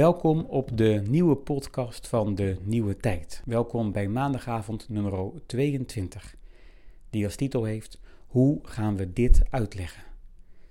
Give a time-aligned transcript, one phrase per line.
[0.00, 3.42] Welkom op de nieuwe podcast van de Nieuwe Tijd.
[3.44, 6.36] Welkom bij maandagavond nummer 22,
[7.10, 10.02] die als titel heeft Hoe gaan we dit uitleggen?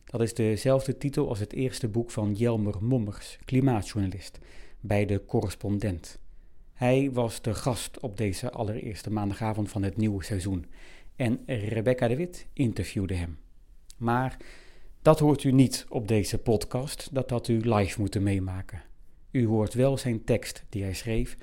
[0.05, 4.39] Dat is dezelfde titel als het eerste boek van Jelmer Mommers, klimaatjournalist,
[4.79, 6.19] bij de correspondent.
[6.73, 10.65] Hij was de gast op deze allereerste maandagavond van het nieuwe seizoen
[11.15, 13.37] en Rebecca de Wit interviewde hem.
[13.97, 14.37] Maar
[15.01, 18.87] dat hoort u niet op deze podcast, dat had u live moeten meemaken.
[19.31, 21.37] U hoort wel zijn tekst die hij schreef,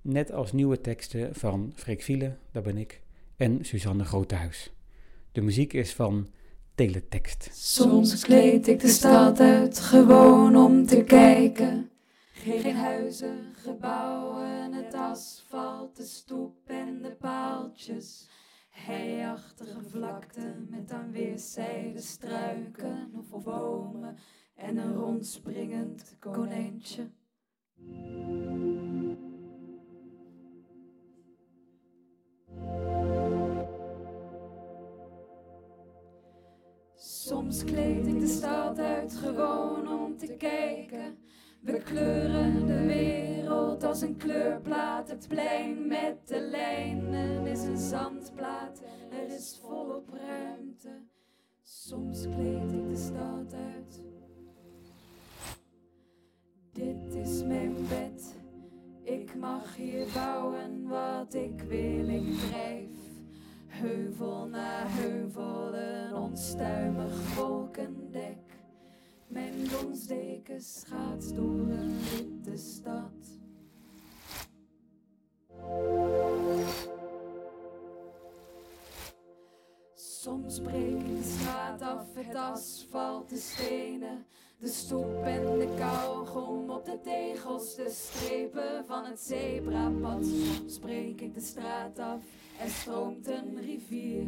[0.00, 3.00] net als nieuwe teksten van Freek Viele, dat ben ik,
[3.36, 4.72] en Suzanne Grotehuis.
[5.32, 6.28] De muziek is van
[6.74, 7.48] Teletext.
[7.52, 11.90] Soms kleed ik de stad uit, gewoon om te kijken.
[12.32, 18.28] Geen huizen, gebouwen, het asfalt, de stoep en de paaltjes.
[18.70, 24.16] Heiachtige vlakte met aan weerszijden struiken of bomen
[24.54, 27.10] en een rondspringend konijntje.
[36.94, 41.18] Soms kleed ik de stad uit gewoon om te kijken.
[41.60, 45.08] We kleuren de wereld als een kleurplaat.
[45.08, 48.82] Het plein met de lijnen is een zandplaat.
[49.10, 51.02] Er is volop ruimte.
[51.62, 54.02] Soms kleed ik de stad uit.
[56.72, 58.34] Dit is mijn bed.
[59.02, 62.08] Ik mag hier bouwen wat ik wil.
[62.08, 62.88] Ik drijf
[63.66, 68.38] heuvel na heuvel, een onstuimig wolkendek.
[69.26, 73.40] Mijn donsdeken schaats door een witte stad.
[79.94, 84.26] Soms breek ik de straat af, het asfalt, de stenen,
[84.62, 90.24] de stoep en de kauwgom op de tegels, de strepen van het zebrapad.
[90.24, 92.22] Soms breek ik de straat af,
[92.60, 94.22] er stroomt een rivier,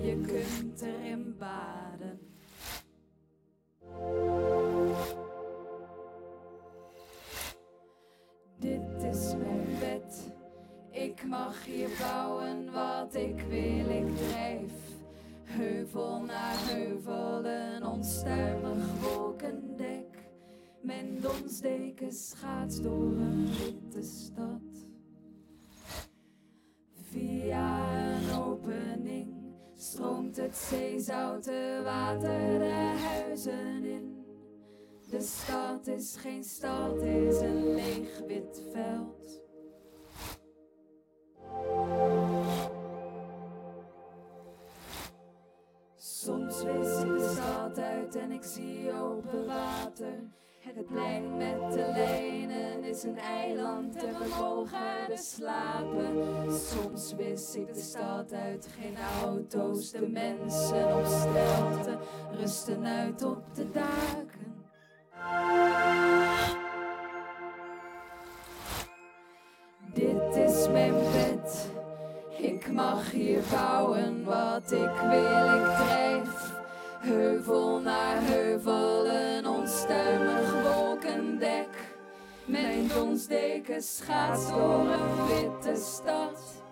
[0.00, 2.18] je kunt erin baden.
[8.56, 10.32] Dit is mijn bed,
[10.90, 14.83] ik mag hier bouwen wat ik wil, ik drijf.
[15.56, 20.30] Heuvel na heuvel, een onstuimig wolkendek.
[20.80, 24.86] Mijn donsdeken schaats door een witte stad.
[26.92, 29.34] Via een opening
[29.74, 34.24] stroomt het zeezoute water de huizen in.
[35.10, 39.43] De stad is geen stad, is een leeg wit veld.
[48.44, 50.14] Ik zie open water.
[50.58, 56.52] Het plein met de lijnen is een eiland en we mogen er slapen.
[56.52, 61.98] Soms wist ik de stad uit, geen auto's, de mensen op stelten
[62.32, 64.54] rusten uit op de daken.
[69.92, 71.70] Dit is mijn bed.
[72.38, 76.43] Ik mag hier bouwen wat ik wil, ik drijf.
[77.04, 81.68] Heuvel naar heuvel, een onstuimig wolkendek.
[82.44, 86.62] Mijn donsdeken schaats door een witte stad.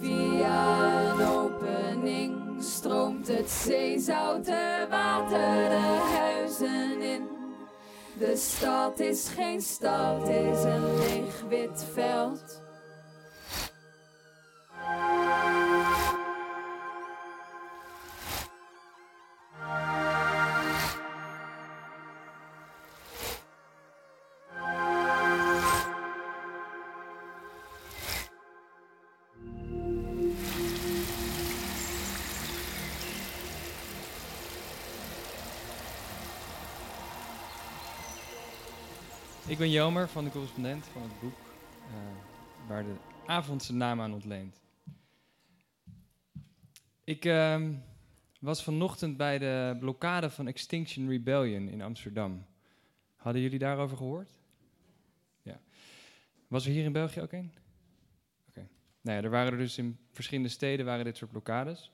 [0.00, 7.28] Via een opening stroomt het zeezoute water de huizen in.
[8.18, 12.67] De stad is geen stad, is een leeg wit veld.
[39.58, 41.38] Ik ben Jomer van de correspondent van het boek
[41.86, 42.94] eh, waar de
[43.26, 44.60] avond zijn naam aan ontleent.
[47.04, 47.72] Ik ehm,
[48.40, 52.46] was vanochtend bij de blokkade van Extinction Rebellion in Amsterdam.
[53.16, 54.30] Hadden jullie daarover gehoord?
[55.42, 55.60] Ja.
[56.48, 57.52] Was er hier in België ook een?
[58.48, 58.68] Oké.
[59.00, 61.90] Nou ja, er waren er dus in verschillende steden waren dit soort blokkades.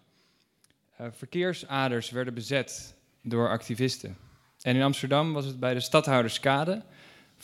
[0.97, 4.17] Eh, verkeersaders werden bezet door activisten.
[4.61, 6.85] En in Amsterdam was het bij de Stadhouderskade,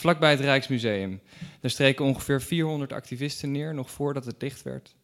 [0.01, 1.21] vlakbij het Rijksmuseum.
[1.61, 4.95] Daar streken ongeveer 400 activisten neer, nog voordat het dicht werd.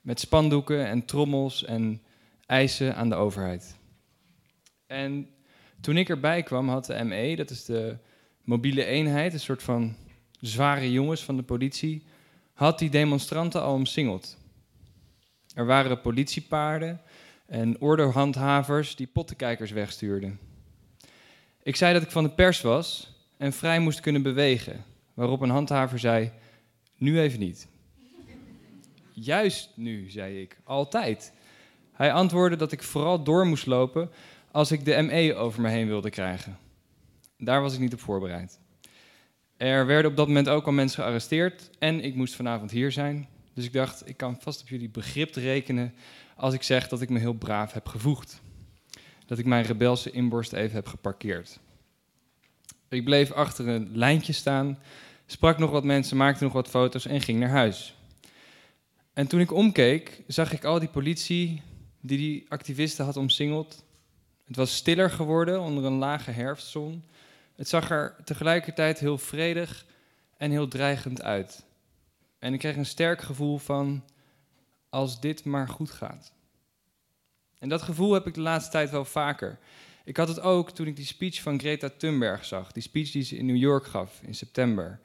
[0.00, 2.02] Met spandoeken en trommels en
[2.46, 3.76] eisen aan de overheid.
[4.86, 5.28] En
[5.80, 7.96] toen ik erbij kwam, had de ME, dat is de
[8.42, 9.96] mobiele eenheid, een soort van
[10.40, 12.04] zware jongens van de politie,
[12.52, 14.38] had die demonstranten al omsingeld.
[15.54, 17.00] Er waren politiepaarden
[17.46, 20.38] en ordehandhavers die pottenkijkers wegstuurden.
[21.62, 23.13] Ik zei dat ik van de pers was
[23.44, 26.30] en vrij moest kunnen bewegen, waarop een handhaver zei:
[26.96, 27.68] Nu even niet.
[29.12, 31.32] Juist nu, zei ik, altijd.
[31.92, 34.10] Hij antwoordde dat ik vooral door moest lopen
[34.50, 36.58] als ik de ME over me heen wilde krijgen.
[37.38, 38.58] Daar was ik niet op voorbereid.
[39.56, 43.28] Er werden op dat moment ook al mensen gearresteerd en ik moest vanavond hier zijn.
[43.54, 45.94] Dus ik dacht, ik kan vast op jullie begrip rekenen
[46.36, 48.40] als ik zeg dat ik me heel braaf heb gevoegd.
[49.26, 51.60] Dat ik mijn rebelse inborst even heb geparkeerd.
[52.94, 54.78] Ik bleef achter een lijntje staan,
[55.26, 57.96] sprak nog wat mensen, maakte nog wat foto's en ging naar huis.
[59.12, 61.62] En toen ik omkeek, zag ik al die politie
[62.00, 63.84] die die activisten had omsingeld.
[64.44, 67.04] Het was stiller geworden onder een lage herfstzon.
[67.56, 69.86] Het zag er tegelijkertijd heel vredig
[70.36, 71.64] en heel dreigend uit.
[72.38, 74.04] En ik kreeg een sterk gevoel van
[74.88, 76.32] als dit maar goed gaat.
[77.58, 79.58] En dat gevoel heb ik de laatste tijd wel vaker.
[80.04, 83.22] Ik had het ook toen ik die speech van Greta Thunberg zag, die speech die
[83.22, 85.00] ze in New York gaf in september.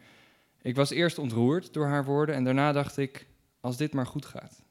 [0.61, 3.27] Ik was eerst ontroerd door haar woorden en daarna dacht ik,
[3.59, 4.63] als dit maar goed gaat.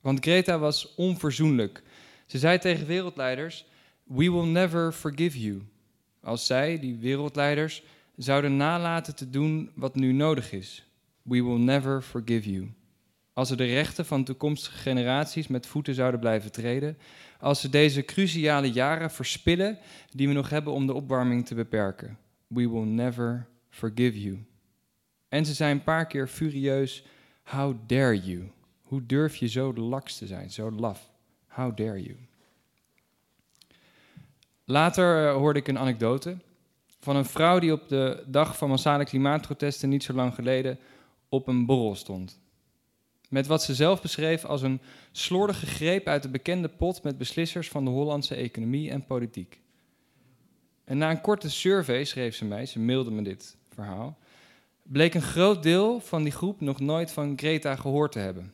[0.00, 1.82] Want Greta was onverzoenlijk.
[2.26, 3.66] Ze zei tegen wereldleiders:
[4.02, 5.62] We will never forgive you.
[6.20, 7.82] Als zij, die wereldleiders,
[8.16, 10.84] zouden nalaten te doen wat nu nodig is.
[11.22, 12.72] We will never forgive you.
[13.32, 16.98] Als ze de rechten van toekomstige generaties met voeten zouden blijven treden.
[17.40, 19.78] Als ze deze cruciale jaren verspillen
[20.12, 22.18] die we nog hebben om de opwarming te beperken.
[22.46, 24.44] We will never forgive you.
[25.28, 27.04] En ze zijn een paar keer furieus.
[27.42, 28.50] How dare you?
[28.82, 31.10] Hoe durf je zo laks te zijn, zo laf?
[31.46, 32.16] How dare you?
[34.64, 36.36] Later uh, hoorde ik een anekdote
[37.00, 40.78] van een vrouw die op de dag van massale klimaatprotesten niet zo lang geleden
[41.28, 42.40] op een borrel stond.
[43.30, 44.80] Met wat ze zelf beschreef als een
[45.12, 49.60] slordige greep uit de bekende pot met beslissers van de Hollandse economie en politiek.
[50.84, 54.18] En na een korte survey, schreef ze mij, ze mailde me dit verhaal,
[54.82, 58.52] bleek een groot deel van die groep nog nooit van Greta gehoord te hebben.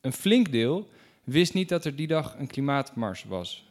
[0.00, 0.88] Een flink deel
[1.24, 3.68] wist niet dat er die dag een klimaatmars was.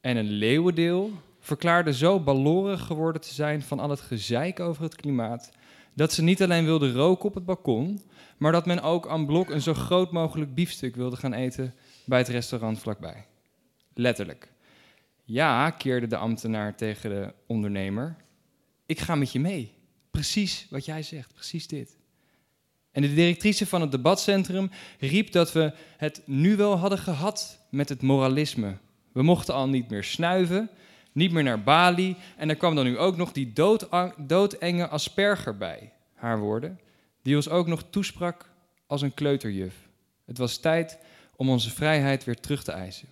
[0.00, 1.10] En een leeuwendeel
[1.40, 5.50] verklaarde zo balorig geworden te zijn van al het gezeik over het klimaat,
[5.94, 8.00] dat ze niet alleen wilde roken op het balkon,
[8.42, 11.74] maar dat men ook aan blok een zo groot mogelijk biefstuk wilde gaan eten
[12.04, 13.26] bij het restaurant vlakbij.
[13.94, 14.52] Letterlijk.
[15.24, 18.16] Ja, keerde de ambtenaar tegen de ondernemer.
[18.86, 19.74] Ik ga met je mee.
[20.10, 21.96] Precies wat jij zegt, precies dit.
[22.92, 27.88] En de directrice van het debatcentrum riep dat we het nu wel hadden gehad met
[27.88, 28.76] het moralisme.
[29.12, 30.70] We mochten al niet meer snuiven,
[31.12, 32.16] niet meer naar Bali.
[32.36, 36.80] En er kwam dan nu ook nog die dood, doodenge asperger bij, haar woorden,
[37.22, 38.50] die ons ook nog toesprak
[38.86, 39.74] als een kleuterjuf.
[40.24, 40.98] Het was tijd
[41.36, 43.08] om onze vrijheid weer terug te eisen.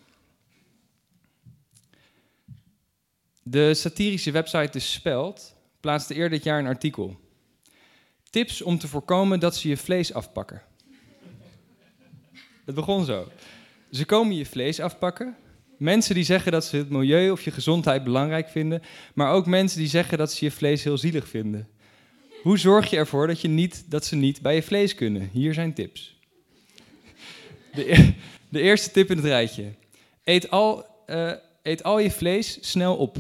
[3.42, 7.18] De satirische website De Speld plaatste eerder dit jaar een artikel
[8.30, 10.62] Tips om te voorkomen dat ze je vlees afpakken.
[12.64, 13.28] Het begon zo.
[13.90, 15.36] Ze komen je vlees afpakken.
[15.76, 18.82] Mensen die zeggen dat ze het milieu of je gezondheid belangrijk vinden,
[19.14, 21.68] maar ook mensen die zeggen dat ze je vlees heel zielig vinden.
[22.42, 25.28] Hoe zorg je ervoor dat, je niet, dat ze niet bij je vlees kunnen?
[25.32, 26.18] Hier zijn tips.
[27.74, 28.12] De, e-,
[28.48, 29.72] de eerste tip in het rijtje.
[30.24, 31.32] Eet al, uh,
[31.62, 33.16] eet al je vlees snel op.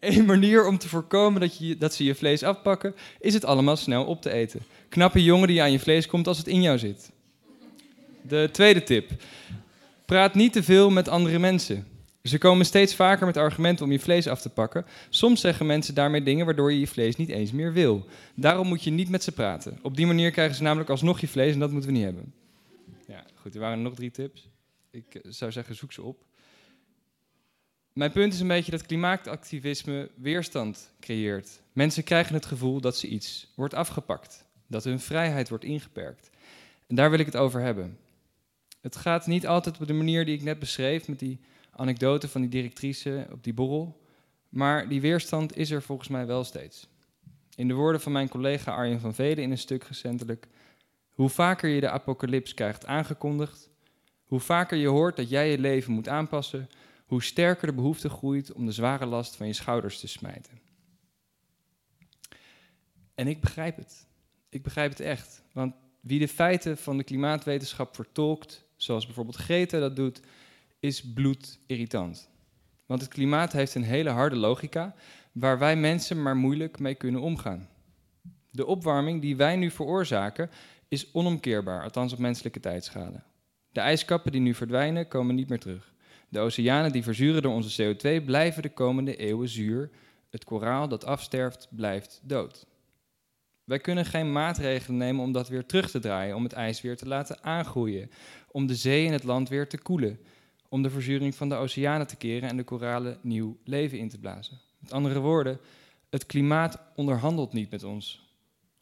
[0.00, 3.76] Een manier om te voorkomen dat, je, dat ze je vlees afpakken, is het allemaal
[3.76, 4.60] snel op te eten.
[4.88, 7.10] Knappe jongen die aan je vlees komt als het in jou zit.
[8.22, 9.10] De tweede tip.
[10.04, 11.86] Praat niet te veel met andere mensen.
[12.22, 14.86] Ze komen steeds vaker met argumenten om je vlees af te pakken.
[15.08, 18.06] Soms zeggen mensen daarmee dingen waardoor je je vlees niet eens meer wil.
[18.34, 19.78] Daarom moet je niet met ze praten.
[19.82, 22.32] Op die manier krijgen ze namelijk alsnog je vlees en dat moeten we niet hebben.
[23.06, 24.48] Ja, goed, er waren nog drie tips.
[24.90, 26.24] Ik eh, zou zeggen, zoek ze op.
[27.92, 31.60] Mijn punt is een beetje dat klimaatactivisme weerstand creëert.
[31.72, 36.30] Mensen krijgen het gevoel dat ze iets wordt afgepakt, dat hun vrijheid wordt ingeperkt.
[36.86, 37.98] En daar wil ik het over hebben.
[38.80, 41.38] Het gaat niet altijd op de manier die ik net beschreef, met die
[41.78, 44.00] anekdote van die directrice op die borrel,
[44.48, 46.88] maar die weerstand is er volgens mij wel steeds.
[47.54, 50.48] In de woorden van mijn collega Arjen van Velen in een stuk recentelijk,
[51.08, 53.70] hoe vaker je de apocalyps krijgt aangekondigd,
[54.24, 56.68] hoe vaker je hoort dat jij je leven moet aanpassen,
[57.06, 60.60] hoe sterker de behoefte groeit om de zware last van je schouders te smijten.
[63.14, 64.06] En ik begrijp het.
[64.48, 65.42] Ik begrijp het echt.
[65.52, 70.20] Want wie de feiten van de klimaatwetenschap vertolkt, zoals bijvoorbeeld Greta dat doet,
[70.80, 72.28] is bloedirritant.
[72.86, 74.94] Want het klimaat heeft een hele harde logica,
[75.32, 77.68] waar wij mensen maar moeilijk mee kunnen omgaan.
[78.50, 80.50] De opwarming die wij nu veroorzaken
[80.88, 83.22] is onomkeerbaar, althans op menselijke tijdschade.
[83.72, 85.94] De ijskappen die nu verdwijnen komen niet meer terug.
[86.28, 89.90] De oceanen die verzuren door onze CO2 blijven de komende eeuwen zuur.
[90.30, 92.66] Het koraal dat afsterft blijft dood.
[93.64, 96.96] Wij kunnen geen maatregelen nemen om dat weer terug te draaien, om het ijs weer
[96.96, 98.10] te laten aangroeien,
[98.50, 100.18] om de zee en het land weer te koelen,
[100.68, 104.18] om de verzuring van de oceanen te keren en de koralen nieuw leven in te
[104.18, 104.60] blazen.
[104.78, 105.58] Met andere woorden,
[106.10, 108.26] het klimaat onderhandelt niet met ons.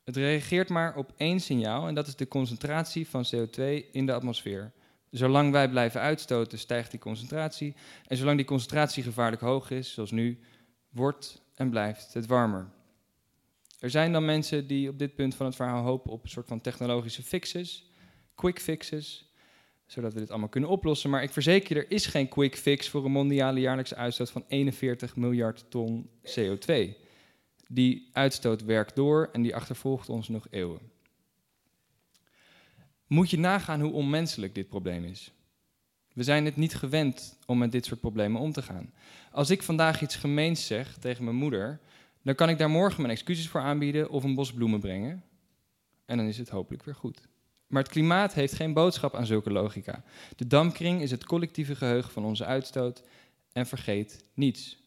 [0.04, 4.12] Het reageert maar op één signaal en dat is de concentratie van CO2 in de
[4.12, 4.72] atmosfeer.
[5.10, 7.74] Zolang wij blijven uitstoten, stijgt die concentratie.
[8.06, 10.38] En zolang die concentratie gevaarlijk hoog is, zoals nu,
[10.88, 12.70] wordt en blijft het warmer.
[13.78, 16.46] Er zijn dan mensen die op dit punt van het verhaal hopen op een soort
[16.46, 17.90] van technologische fixes,
[18.34, 19.25] quick fixes,
[19.86, 21.10] zodat we dit allemaal kunnen oplossen.
[21.10, 24.44] Maar ik verzeker je, er is geen quick fix voor een mondiale jaarlijkse uitstoot van
[24.48, 26.74] 41 miljard ton CO2.
[27.68, 30.80] Die uitstoot werkt door en die achtervolgt ons nog eeuwen.
[33.06, 35.32] Moet je nagaan hoe onmenselijk dit probleem is.
[36.12, 38.92] We zijn het niet gewend om met dit soort problemen om te gaan.
[39.30, 41.80] Als ik vandaag iets gemeens zeg tegen mijn moeder,
[42.22, 45.24] dan kan ik daar morgen mijn excuses voor aanbieden of een bos bloemen brengen.
[46.04, 47.28] En dan is het hopelijk weer goed.
[47.66, 50.02] Maar het klimaat heeft geen boodschap aan zulke logica.
[50.36, 53.02] De dampkring is het collectieve geheugen van onze uitstoot
[53.52, 54.78] en vergeet niets.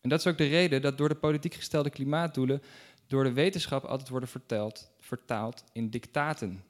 [0.00, 2.62] En dat is ook de reden dat door de politiek gestelde klimaatdoelen
[3.06, 6.64] door de wetenschap altijd worden verteld, vertaald in dictaten.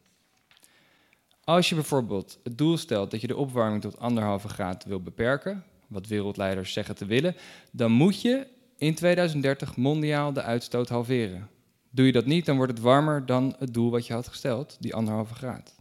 [1.45, 5.65] Als je bijvoorbeeld het doel stelt dat je de opwarming tot anderhalve graad wil beperken,
[5.87, 7.37] wat wereldleiders zeggen te willen,
[7.73, 11.49] dan moet je in 2030 mondiaal de uitstoot halveren.
[11.97, 14.77] Doe je dat niet, dan wordt het warmer dan het doel wat je had gesteld,
[14.81, 15.75] die anderhalve graad.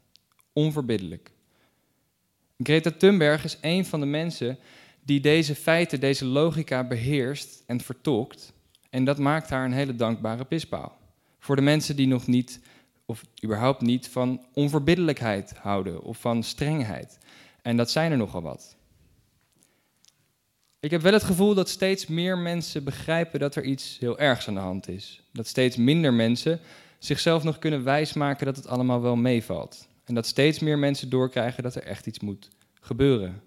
[0.53, 1.31] Onverbiddelijk.
[2.57, 4.57] Greta Thunberg is een van de mensen
[5.03, 8.53] die deze feiten, deze logica beheerst en vertolkt.
[8.89, 10.97] En dat maakt haar een hele dankbare pispaal.
[11.39, 12.59] Voor de mensen die nog niet,
[13.05, 17.17] of überhaupt niet, van onverbiddelijkheid houden of van strengheid.
[17.61, 18.75] En dat zijn er nogal wat.
[20.85, 24.47] Ik heb wel het gevoel dat steeds meer mensen begrijpen dat er iets heel ergs
[24.47, 25.21] aan de hand is.
[25.31, 26.59] Dat steeds minder mensen
[26.99, 29.87] zichzelf nog kunnen wijsmaken dat het allemaal wel meevalt.
[30.03, 32.49] En dat steeds meer mensen doorkrijgen dat er echt iets moet
[32.81, 33.41] gebeuren.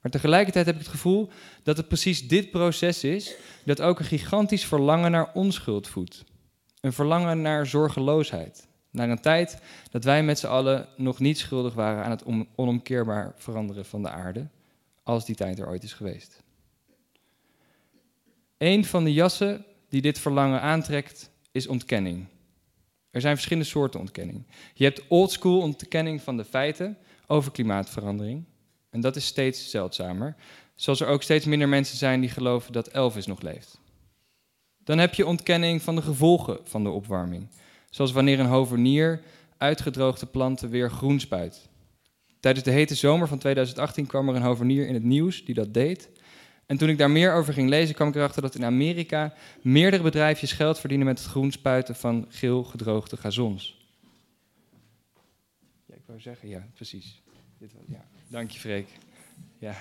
[0.00, 1.30] Maar tegelijkertijd heb ik het gevoel
[1.62, 6.24] dat het precies dit proces is dat ook een gigantisch verlangen naar onschuld voedt.
[6.80, 8.66] Een verlangen naar zorgeloosheid.
[8.90, 9.58] Naar een tijd
[9.90, 12.24] dat wij met z'n allen nog niet schuldig waren aan het
[12.54, 14.48] onomkeerbaar veranderen van de aarde
[15.08, 16.42] als die tijd er ooit is geweest.
[18.58, 22.26] Een van de jassen die dit verlangen aantrekt is ontkenning.
[23.10, 24.46] Er zijn verschillende soorten ontkenning.
[24.74, 28.44] Je hebt oldschool ontkenning van de feiten over klimaatverandering.
[28.90, 30.36] En dat is steeds zeldzamer.
[30.74, 33.80] Zoals er ook steeds minder mensen zijn die geloven dat Elvis nog leeft.
[34.84, 37.48] Dan heb je ontkenning van de gevolgen van de opwarming.
[37.90, 39.22] Zoals wanneer een hovenier
[39.56, 41.67] uitgedroogde planten weer groen spuit.
[42.40, 45.74] Tijdens de hete zomer van 2018 kwam er een hovenier in het nieuws die dat
[45.74, 46.10] deed.
[46.66, 50.02] En toen ik daar meer over ging lezen, kwam ik erachter dat in Amerika meerdere
[50.02, 53.86] bedrijfjes geld verdienen met het groenspuiten van geel gedroogde gazons.
[55.86, 57.22] Ja, ik wou zeggen, ja, precies.
[57.58, 58.04] Dit ja.
[58.28, 58.88] Dank je, Freek.
[59.58, 59.74] Ja.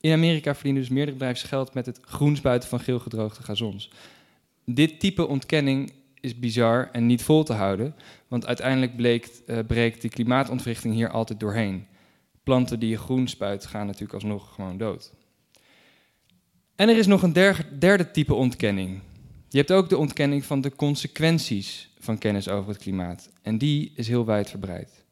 [0.00, 3.90] In Amerika verdienen dus meerdere bedrijven geld met het groenspuiten van geel gedroogde gazons.
[4.64, 5.92] Dit type ontkenning
[6.26, 7.94] is bizar en niet vol te houden,
[8.28, 11.86] want uiteindelijk uh, breekt die klimaatontwrichting hier altijd doorheen.
[12.42, 15.12] Planten die je groen spuit gaan natuurlijk alsnog gewoon dood.
[16.74, 17.32] En er is nog een
[17.78, 19.00] derde type ontkenning.
[19.48, 23.30] Je hebt ook de ontkenning van de consequenties van kennis over het klimaat.
[23.42, 25.04] En die is heel wijdverbreid.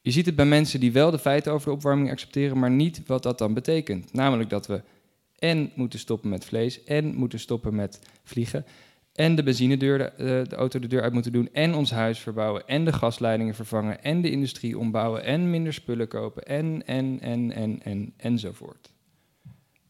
[0.00, 3.06] Je ziet het bij mensen die wel de feiten over de opwarming accepteren, maar niet
[3.06, 4.12] wat dat dan betekent.
[4.12, 4.82] Namelijk dat we
[5.38, 8.64] en moeten stoppen met vlees en moeten stoppen met vliegen
[9.18, 12.18] en de benzinedeur, de, eh, de, auto de deur uit moeten doen, en ons huis
[12.18, 17.20] verbouwen, en de gasleidingen vervangen, en de industrie ombouwen, en minder spullen kopen, en, en,
[17.20, 18.92] en, en, en, enzovoort.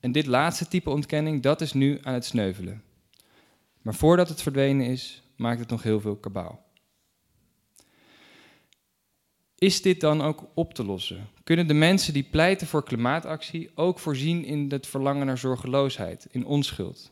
[0.00, 2.82] En dit laatste type ontkenning, dat is nu aan het sneuvelen.
[3.82, 6.66] Maar voordat het verdwenen is, maakt het nog heel veel kabaal.
[9.54, 11.28] Is dit dan ook op te lossen?
[11.44, 16.46] Kunnen de mensen die pleiten voor klimaatactie ook voorzien in het verlangen naar zorgeloosheid, in
[16.46, 17.10] onschuld?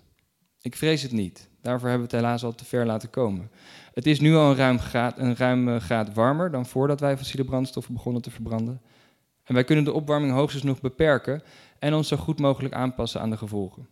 [0.67, 1.49] Ik vrees het niet.
[1.63, 3.51] Daarvoor hebben we het helaas al te ver laten komen.
[3.93, 7.45] Het is nu al een ruim graad, een ruim graad warmer dan voordat wij fossiele
[7.45, 8.81] brandstoffen begonnen te verbranden.
[9.45, 11.43] En wij kunnen de opwarming hoogstens nog beperken
[11.79, 13.89] en ons zo goed mogelijk aanpassen aan de gevolgen.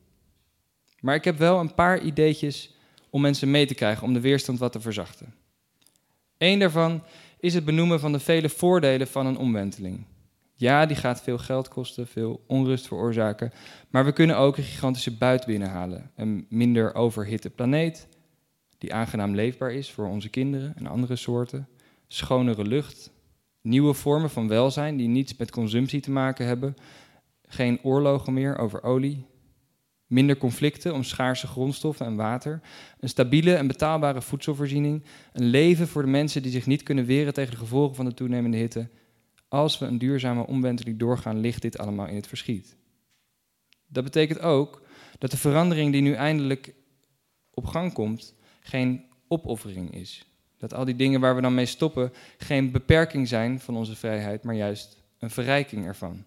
[1.00, 2.74] Maar ik heb wel een paar ideetjes
[3.10, 5.34] om mensen mee te krijgen om de weerstand wat te verzachten.
[6.38, 7.02] Eén daarvan
[7.40, 10.04] is het benoemen van de vele voordelen van een omwenteling.
[10.56, 13.52] Ja, die gaat veel geld kosten, veel onrust veroorzaken.
[13.90, 16.10] Maar we kunnen ook een gigantische buit binnenhalen.
[16.16, 18.08] Een minder overhitte planeet,
[18.78, 21.68] die aangenaam leefbaar is voor onze kinderen en andere soorten.
[22.06, 23.10] Schonere lucht,
[23.60, 26.74] nieuwe vormen van welzijn die niets met consumptie te maken hebben.
[27.46, 29.26] Geen oorlogen meer over olie.
[30.06, 32.60] Minder conflicten om schaarse grondstoffen en water.
[33.00, 35.04] Een stabiele en betaalbare voedselvoorziening.
[35.32, 38.14] Een leven voor de mensen die zich niet kunnen weren tegen de gevolgen van de
[38.14, 38.88] toenemende hitte.
[39.54, 42.76] Als we een duurzame omwenteling doorgaan, ligt dit allemaal in het verschiet.
[43.86, 44.82] Dat betekent ook
[45.18, 46.74] dat de verandering die nu eindelijk
[47.50, 50.26] op gang komt, geen opoffering is.
[50.58, 54.44] Dat al die dingen waar we dan mee stoppen geen beperking zijn van onze vrijheid,
[54.44, 56.24] maar juist een verrijking ervan.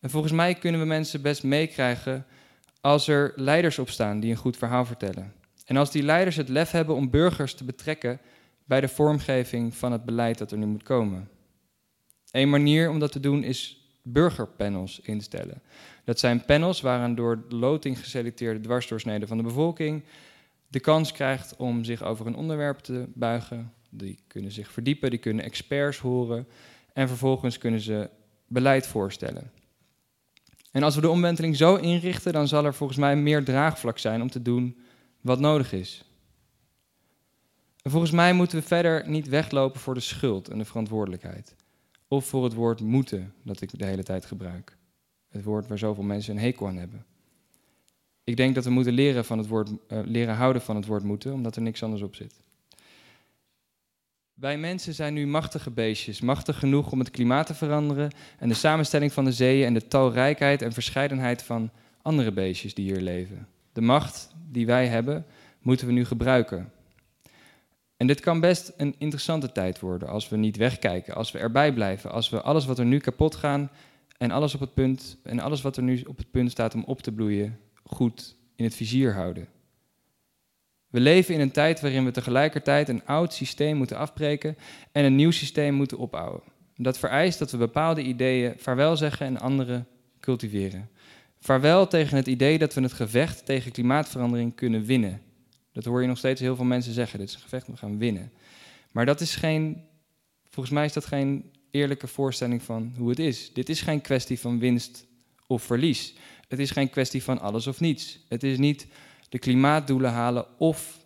[0.00, 2.26] En volgens mij kunnen we mensen best meekrijgen
[2.80, 5.32] als er leiders opstaan die een goed verhaal vertellen.
[5.64, 8.20] En als die leiders het lef hebben om burgers te betrekken
[8.64, 11.32] bij de vormgeving van het beleid dat er nu moet komen.
[12.34, 15.62] Een manier om dat te doen is burgerpanels instellen.
[16.04, 20.02] Dat zijn panels waaraan door loting geselecteerde dwarsdoorsneden van de bevolking
[20.68, 23.72] de kans krijgt om zich over een onderwerp te buigen.
[23.90, 26.46] Die kunnen zich verdiepen, die kunnen experts horen
[26.92, 28.10] en vervolgens kunnen ze
[28.46, 29.50] beleid voorstellen.
[30.70, 34.22] En als we de omwenteling zo inrichten, dan zal er volgens mij meer draagvlak zijn
[34.22, 34.78] om te doen
[35.20, 36.04] wat nodig is.
[37.82, 41.54] En volgens mij moeten we verder niet weglopen voor de schuld en de verantwoordelijkheid.
[42.08, 44.76] Of voor het woord moeten, dat ik de hele tijd gebruik.
[45.28, 47.04] Het woord waar zoveel mensen een hekel aan hebben.
[48.24, 51.02] Ik denk dat we moeten leren, van het woord, uh, leren houden van het woord
[51.02, 52.42] moeten, omdat er niks anders op zit.
[54.34, 58.54] Wij mensen zijn nu machtige beestjes, machtig genoeg om het klimaat te veranderen en de
[58.54, 61.70] samenstelling van de zeeën en de talrijkheid en verscheidenheid van
[62.02, 63.48] andere beestjes die hier leven.
[63.72, 65.26] De macht die wij hebben,
[65.60, 66.72] moeten we nu gebruiken.
[67.96, 71.72] En dit kan best een interessante tijd worden als we niet wegkijken, als we erbij
[71.72, 73.70] blijven, als we alles wat er nu kapot gaat
[74.18, 76.84] en alles op het punt en alles wat er nu op het punt staat om
[76.84, 79.48] op te bloeien, goed in het vizier houden.
[80.86, 84.56] We leven in een tijd waarin we tegelijkertijd een oud systeem moeten afbreken
[84.92, 86.42] en een nieuw systeem moeten opbouwen.
[86.76, 89.84] Dat vereist dat we bepaalde ideeën vaarwel zeggen en andere
[90.20, 90.88] cultiveren.
[91.40, 95.20] Vaarwel tegen het idee dat we het gevecht tegen klimaatverandering kunnen winnen.
[95.74, 97.18] Dat hoor je nog steeds heel veel mensen zeggen.
[97.18, 98.32] Dit is een gevecht, we gaan winnen.
[98.90, 99.84] Maar dat is geen,
[100.48, 103.52] volgens mij is dat geen eerlijke voorstelling van hoe het is.
[103.52, 105.06] Dit is geen kwestie van winst
[105.46, 106.14] of verlies.
[106.48, 108.18] Het is geen kwestie van alles of niets.
[108.28, 108.86] Het is niet
[109.28, 110.98] de klimaatdoelen halen of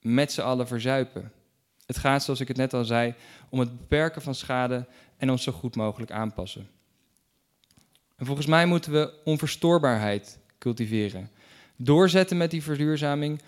[0.00, 1.32] met z'n allen verzuipen.
[1.86, 3.14] Het gaat, zoals ik het net al zei,
[3.48, 6.68] om het beperken van schade en ons zo goed mogelijk aanpassen.
[8.16, 11.30] En volgens mij moeten we onverstoorbaarheid cultiveren.
[11.76, 13.40] Doorzetten met die verduurzaming,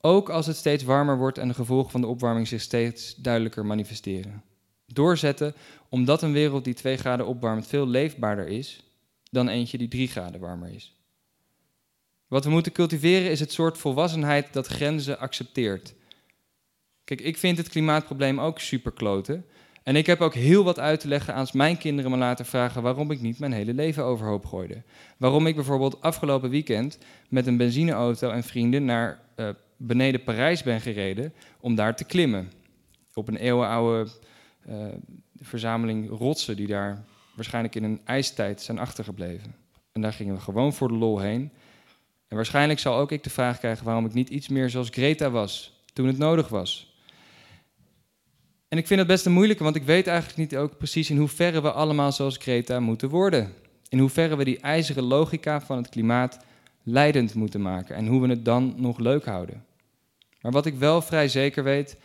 [0.00, 3.66] ook als het steeds warmer wordt en de gevolgen van de opwarming zich steeds duidelijker
[3.66, 4.42] manifesteren.
[4.86, 5.54] Doorzetten
[5.88, 8.84] omdat een wereld die 2 graden opwarmt veel leefbaarder is
[9.30, 10.94] dan eentje die 3 graden warmer is.
[12.28, 15.94] Wat we moeten cultiveren is het soort volwassenheid dat grenzen accepteert.
[17.04, 19.44] Kijk, ik vind het klimaatprobleem ook super kloten.
[19.82, 22.82] En ik heb ook heel wat uit te leggen als mijn kinderen me laten vragen
[22.82, 24.82] waarom ik niet mijn hele leven overhoop gooide.
[25.16, 29.48] Waarom ik bijvoorbeeld afgelopen weekend met een benzineauto en vrienden naar uh,
[29.82, 32.52] beneden Parijs ben gereden om daar te klimmen.
[33.14, 34.10] Op een eeuwenoude
[34.68, 34.76] uh,
[35.40, 39.54] verzameling rotsen die daar waarschijnlijk in een ijstijd zijn achtergebleven.
[39.92, 41.50] En daar gingen we gewoon voor de lol heen.
[42.28, 45.30] En waarschijnlijk zal ook ik de vraag krijgen waarom ik niet iets meer zoals Greta
[45.30, 46.94] was toen het nodig was.
[48.68, 51.16] En ik vind het best een moeilijke, want ik weet eigenlijk niet ook precies in
[51.16, 53.52] hoeverre we allemaal zoals Greta moeten worden.
[53.88, 56.38] In hoeverre we die ijzeren logica van het klimaat
[56.82, 59.64] leidend moeten maken en hoe we het dan nog leuk houden.
[60.40, 61.96] Maar wat ik wel vrij zeker weet,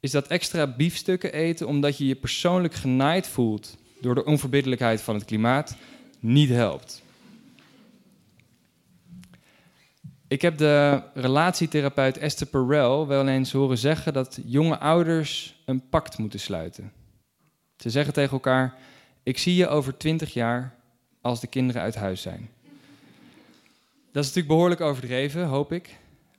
[0.00, 5.14] is dat extra biefstukken eten omdat je je persoonlijk genaaid voelt door de onverbiddelijkheid van
[5.14, 5.76] het klimaat
[6.20, 7.04] niet helpt.
[10.28, 16.18] Ik heb de relatietherapeut Esther Perel wel eens horen zeggen dat jonge ouders een pact
[16.18, 16.92] moeten sluiten.
[17.76, 18.74] Ze zeggen tegen elkaar:
[19.22, 20.74] Ik zie je over twintig jaar
[21.20, 22.48] als de kinderen uit huis zijn.
[24.12, 25.96] Dat is natuurlijk behoorlijk overdreven, hoop ik.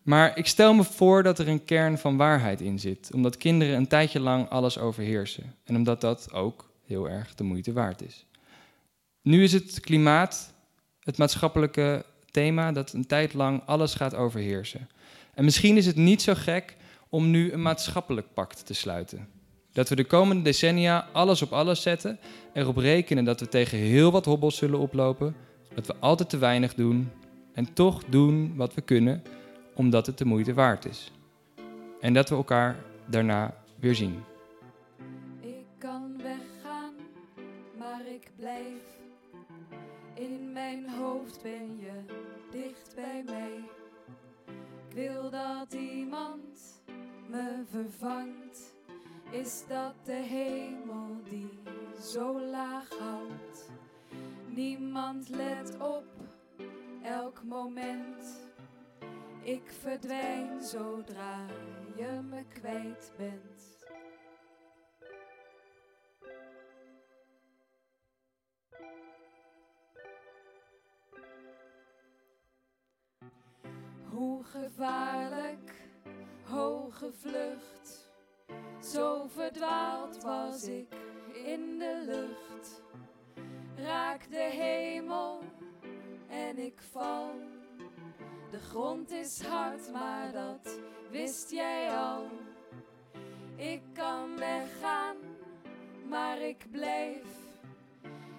[0.07, 3.75] Maar ik stel me voor dat er een kern van waarheid in zit, omdat kinderen
[3.75, 8.25] een tijdje lang alles overheersen en omdat dat ook heel erg de moeite waard is.
[9.21, 10.53] Nu is het klimaat
[10.99, 14.89] het maatschappelijke thema dat een tijd lang alles gaat overheersen.
[15.33, 16.75] En misschien is het niet zo gek
[17.09, 19.27] om nu een maatschappelijk pact te sluiten.
[19.71, 22.19] Dat we de komende decennia alles op alles zetten,
[22.53, 25.35] erop rekenen dat we tegen heel wat hobbels zullen oplopen,
[25.75, 27.11] dat we altijd te weinig doen
[27.53, 29.23] en toch doen wat we kunnen,
[29.77, 31.11] omdat het de moeite waard is.
[31.99, 34.23] En dat we elkaar daarna weer zien.
[35.39, 36.93] Ik kan weggaan,
[37.77, 38.81] maar ik blijf.
[40.13, 42.03] In mijn hoofd ben je
[42.51, 43.61] dicht bij mij.
[44.87, 46.81] Ik wil dat iemand
[47.27, 48.75] me vervangt.
[49.29, 51.59] Is dat de hemel die
[52.01, 53.69] zo laag hangt?
[54.45, 56.05] Niemand let op
[57.03, 58.46] elk moment.
[59.47, 61.45] Ik verdwijn zodra
[61.95, 63.85] je me kwijt bent.
[74.09, 75.87] Hoe gevaarlijk,
[76.43, 78.11] hoge vlucht.
[78.81, 80.95] Zo verdwaald was ik
[81.45, 82.81] in de lucht.
[83.75, 85.43] Raak de hemel
[86.29, 87.56] en ik val.
[88.69, 90.79] Grond is hard, maar dat
[91.11, 92.27] wist jij al.
[93.55, 95.15] Ik kan weggaan,
[96.09, 97.25] maar ik blijf.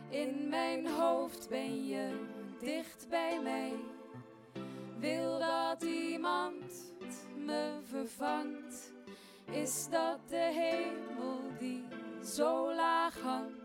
[0.08, 2.26] In mijn hoofd ben je
[2.60, 3.72] dicht bij mij.
[4.98, 6.92] Wil dat iemand
[7.36, 8.92] me vervangt?
[9.50, 11.84] Is dat de hemel die
[12.24, 13.57] zo laag hangt?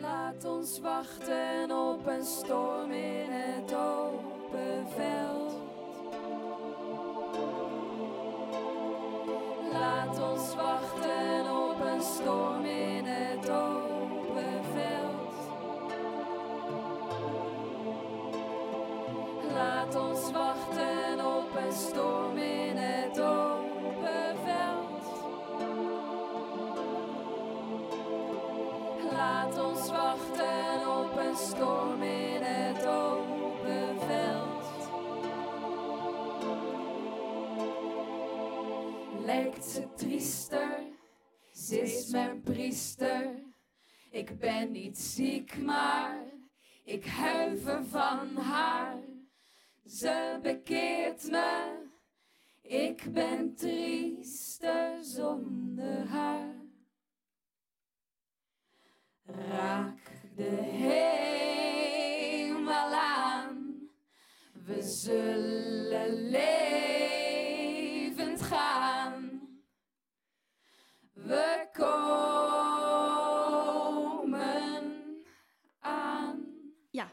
[0.00, 5.54] Laat ons wachten op een storm in het open veld.
[9.72, 15.34] Laat ons wachten op een storm in het open veld.
[19.52, 25.06] Laat ons wachten op een storm in het open veld.
[29.12, 29.58] Laat
[31.34, 34.90] storm in het open veld.
[39.24, 40.78] Lijkt ze triester,
[41.52, 43.44] ze is mijn priester.
[44.10, 46.24] Ik ben niet ziek, maar
[46.84, 48.98] ik huiver van haar.
[49.86, 51.86] Ze bekeert me,
[52.62, 56.54] ik ben triester zonder haar.
[59.26, 61.94] Raak de hemel
[62.94, 63.88] aan,
[64.52, 67.62] we zullen levend
[68.42, 69.40] gaan.
[71.12, 72.04] We komen
[75.78, 76.54] aan.
[76.90, 77.12] Ja,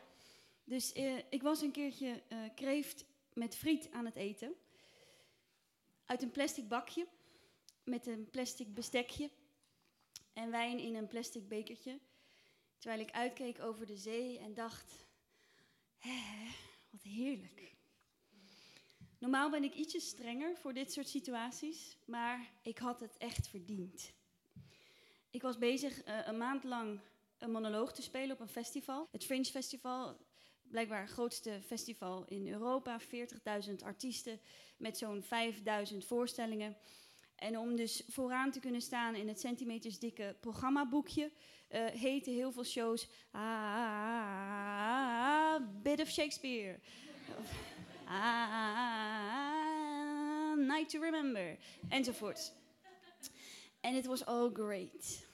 [0.63, 4.53] dus eh, ik was een keertje eh, kreeft met friet aan het eten.
[6.05, 7.07] Uit een plastic bakje,
[7.83, 9.31] met een plastic bestekje
[10.33, 11.99] en wijn in een plastic bekertje.
[12.83, 15.05] Terwijl ik uitkeek over de zee en dacht,
[15.97, 16.21] hè,
[16.89, 17.75] wat heerlijk.
[19.17, 24.13] Normaal ben ik ietsje strenger voor dit soort situaties, maar ik had het echt verdiend.
[25.29, 26.99] Ik was bezig eh, een maand lang
[27.37, 29.07] een monoloog te spelen op een festival.
[29.11, 30.17] Het Fringe Festival,
[30.61, 32.99] blijkbaar het grootste festival in Europa.
[33.01, 34.39] 40.000 artiesten
[34.77, 36.77] met zo'n 5.000 voorstellingen.
[37.35, 41.31] En om dus vooraan te kunnen staan in het centimetersdikke programmaboekje,
[41.71, 44.63] uh, heten heel veel shows ah,
[45.81, 46.79] Bit of Shakespeare.
[48.05, 49.53] ah,
[50.57, 51.57] Night to Remember.
[51.89, 52.53] Enzovoort.
[53.81, 55.25] And it was all great.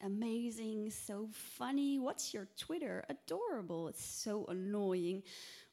[0.00, 1.98] Amazing, so funny.
[1.98, 3.04] What's your Twitter?
[3.08, 3.88] Adorable.
[3.88, 5.24] It's so annoying.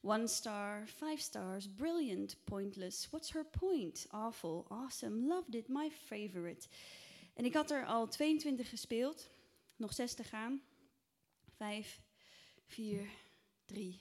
[0.06, 3.08] One star, five stars, brilliant, pointless.
[3.10, 4.06] What's her point?
[4.12, 6.68] Awful, awesome, loved it, my favorite.
[7.34, 9.30] En ik had er al 22 gespeeld,
[9.76, 10.62] nog 6 te gaan.
[11.56, 12.00] 5,
[12.66, 13.08] 4,
[13.64, 14.00] 3,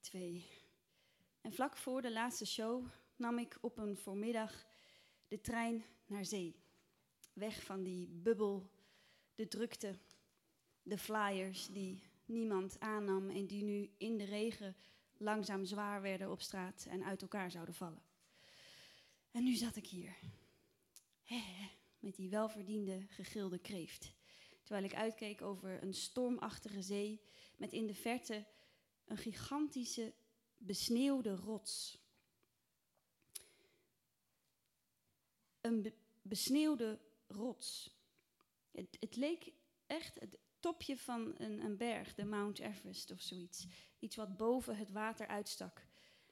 [0.00, 0.44] 2.
[1.40, 2.84] En vlak voor de laatste show
[3.16, 4.66] nam ik op een voormiddag
[5.28, 6.56] de trein naar zee.
[7.32, 8.70] Weg van die bubbel,
[9.34, 9.98] de drukte,
[10.82, 14.76] de flyers die niemand aannam en die nu in de regen
[15.20, 18.02] langzaam zwaar werden op straat en uit elkaar zouden vallen.
[19.30, 20.16] En nu zat ik hier,
[21.98, 24.12] met die welverdiende gegilde kreeft,
[24.62, 27.20] terwijl ik uitkeek over een stormachtige zee
[27.56, 28.46] met in de verte
[29.04, 30.14] een gigantische
[30.56, 31.98] besneeuwde rots.
[35.60, 37.98] Een be besneeuwde rots.
[38.70, 39.52] Het, het, leek
[39.86, 43.66] echt het topje van een, een berg, de Mount Everest of zoiets.
[43.98, 45.86] Iets wat boven het water uitstak.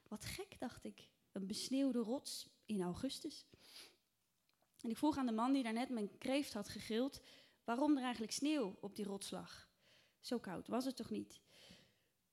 [0.09, 1.09] Wat gek, dacht ik.
[1.33, 3.47] Een besneeuwde rots in augustus.
[4.81, 7.21] En ik vroeg aan de man die daarnet mijn kreeft had gegild...
[7.64, 9.71] waarom er eigenlijk sneeuw op die rots lag.
[10.21, 11.41] Zo koud was het toch niet?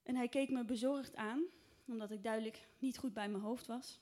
[0.04, 1.44] En hij keek me bezorgd aan,
[1.86, 4.00] omdat ik duidelijk niet goed bij mijn hoofd was.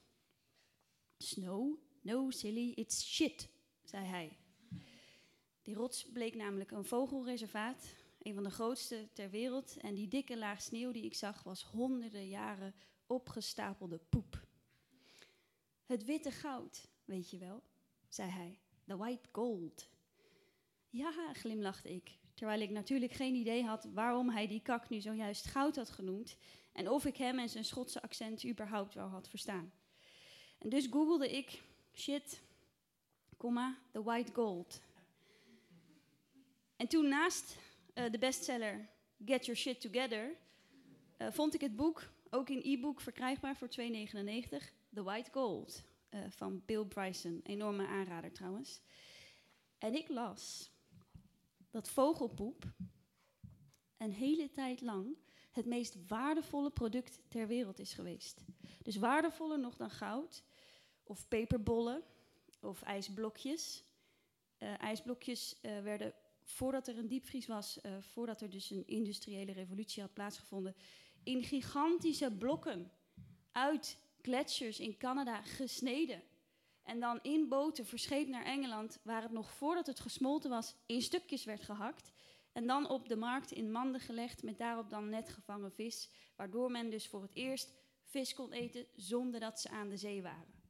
[1.17, 1.77] Snow?
[2.01, 3.49] No, silly, it's shit,
[3.83, 4.37] zei hij.
[5.63, 9.77] Die rots bleek namelijk een vogelreservaat, een van de grootste ter wereld.
[9.77, 12.75] En die dikke laag sneeuw die ik zag was honderden jaren
[13.07, 14.45] opgestapelde poep.
[15.85, 17.63] Het witte goud, weet je wel,
[18.07, 18.59] zei hij.
[18.85, 19.89] The white gold.
[20.89, 25.45] Ja, glimlachte ik, terwijl ik natuurlijk geen idee had waarom hij die kak nu zojuist
[25.45, 26.37] goud had genoemd
[26.73, 29.73] en of ik hem en zijn Schotse accent überhaupt wel had verstaan.
[30.57, 32.41] En dus googelde ik shit,
[33.37, 34.81] comma, the white gold.
[36.75, 37.57] En toen naast
[37.93, 38.89] uh, de bestseller
[39.25, 40.35] Get Your Shit Together
[41.17, 43.73] uh, vond ik het boek ook in e-book verkrijgbaar voor 2,99,
[44.93, 48.81] The White Gold uh, van Bill Bryson, enorme aanrader trouwens.
[49.77, 50.71] En ik las
[51.71, 52.63] dat vogelpoep
[53.97, 55.17] een hele tijd lang
[55.51, 58.43] het meest waardevolle product ter wereld is geweest.
[58.81, 60.43] Dus waardevoller nog dan goud,
[61.03, 62.03] of peperbollen,
[62.61, 63.83] of ijsblokjes.
[64.77, 70.01] Ijsblokjes uh, werden, voordat er een diepvries was, uh, voordat er dus een industriële revolutie
[70.01, 70.75] had plaatsgevonden,
[71.23, 72.91] in gigantische blokken
[73.51, 76.23] uit gletsjers in Canada gesneden.
[76.83, 81.01] En dan in boten verscheept naar Engeland, waar het nog voordat het gesmolten was, in
[81.01, 82.11] stukjes werd gehakt.
[82.51, 86.09] En dan op de markt in manden gelegd met daarop dan net gevangen vis.
[86.35, 90.21] Waardoor men dus voor het eerst vis kon eten zonder dat ze aan de zee
[90.21, 90.61] waren.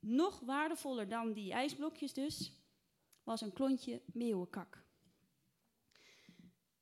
[0.00, 2.52] Nog waardevoller dan die ijsblokjes dus,
[3.22, 4.84] was een klontje meeuwenkak.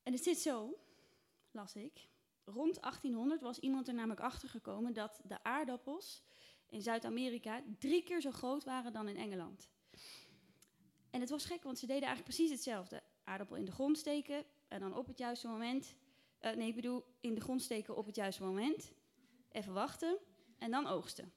[0.08, 0.78] En het zit zo,
[1.50, 2.08] las ik.
[2.44, 6.22] Rond 1800 was iemand er namelijk achter gekomen dat de aardappels
[6.68, 9.70] in Zuid-Amerika drie keer zo groot waren dan in Engeland.
[11.10, 13.02] En het was gek, want ze deden eigenlijk precies hetzelfde.
[13.24, 15.94] Aardappel in de grond steken en dan op het juiste moment.
[16.40, 18.92] Uh, nee, ik bedoel, in de grond steken op het juiste moment.
[19.50, 20.18] Even wachten
[20.58, 21.32] en dan oogsten.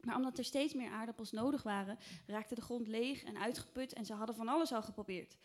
[0.00, 4.06] Maar omdat er steeds meer aardappels nodig waren, raakte de grond leeg en uitgeput en
[4.06, 5.36] ze hadden van alles al geprobeerd.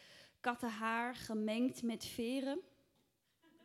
[0.45, 2.61] Kattenhaar gemengd met veren,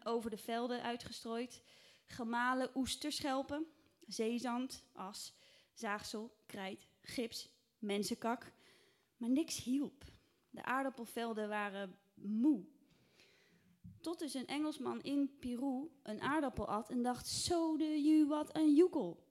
[0.05, 1.62] over de velden uitgestrooid,
[2.07, 3.66] gemalen oesterschelpen,
[4.07, 5.35] zeezand, as,
[5.75, 8.53] zaagsel, krijt, gips, mensenkak.
[9.16, 10.05] Maar niks hielp.
[10.51, 12.64] De aardappelvelden waren moe.
[14.01, 18.57] Tot dus een Engelsman in Peru een aardappel at en dacht: So do you wat
[18.57, 19.27] een joekel.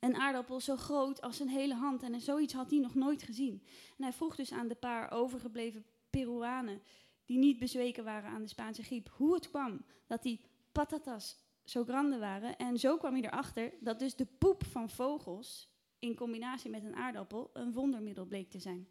[0.00, 3.62] Een aardappel zo groot als een hele hand en zoiets had hij nog nooit gezien.
[3.96, 6.82] En hij vroeg dus aan de paar overgebleven Peruanen
[7.24, 10.40] die niet bezweken waren aan de Spaanse griep hoe het kwam dat die
[10.72, 12.56] patatas zo grande waren.
[12.56, 16.96] En zo kwam hij erachter dat dus de poep van vogels in combinatie met een
[16.96, 18.88] aardappel een wondermiddel bleek te zijn.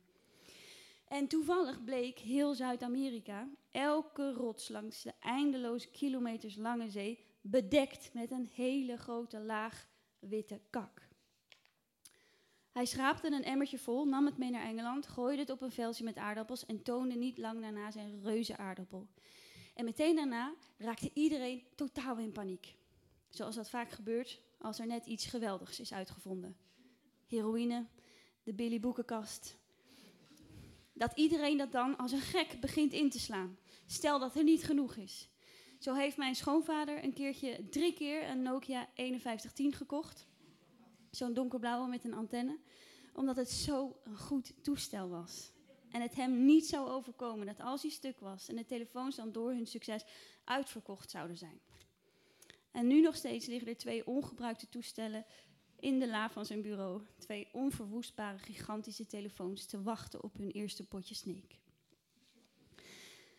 [1.08, 8.32] En toevallig bleek heel Zuid-Amerika, elke rots langs de eindeloze kilometers lange zee, bedekt met
[8.32, 9.88] een hele grote laag
[10.20, 11.08] witte kak.
[12.74, 16.04] Hij schraapte een emmertje vol, nam het mee naar Engeland, gooide het op een veldje
[16.04, 19.08] met aardappels en toonde niet lang daarna zijn reuze aardappel.
[19.74, 22.76] En meteen daarna raakte iedereen totaal in paniek.
[23.30, 26.58] Zoals dat vaak gebeurt als er net iets geweldigs is uitgevonden.
[27.28, 27.86] Heroïne,
[28.44, 29.58] de Billy Boekenkast.
[30.94, 33.58] Dat iedereen dat dan als een gek begint in te slaan.
[33.86, 35.30] Stel dat er niet genoeg is.
[35.80, 40.28] Zo heeft mijn schoonvader een keertje drie keer een Nokia 5110 gekocht.
[41.16, 42.60] Zo'n donkerblauwe met een antenne.
[43.14, 45.52] Omdat het zo een goed toestel was.
[45.92, 49.32] En het hem niet zou overkomen dat als hij stuk was en de telefoons dan
[49.32, 50.06] door hun succes
[50.44, 51.60] uitverkocht zouden zijn.
[52.72, 55.26] En nu nog steeds liggen er twee ongebruikte toestellen
[55.80, 57.02] in de la van zijn bureau.
[57.18, 61.60] Twee onverwoestbare gigantische telefoons te wachten op hun eerste potje sneek.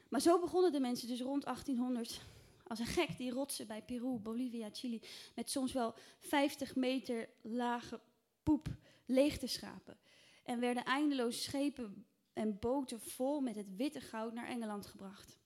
[0.09, 2.21] Maar zo begonnen de mensen dus rond 1800
[2.67, 5.03] als een gek die rotsen bij Peru, Bolivia, Chili
[5.35, 8.01] met soms wel 50 meter lage
[8.43, 8.69] poep
[9.07, 9.99] leeg te schrapen.
[10.45, 15.39] En werden eindeloos schepen en boten vol met het witte goud naar Engeland gebracht.